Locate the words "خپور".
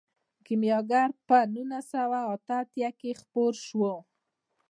3.21-3.53